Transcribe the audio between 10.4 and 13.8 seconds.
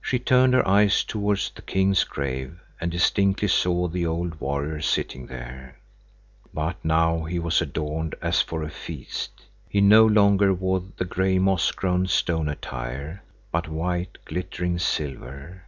wore the gray, moss grown stone attire, but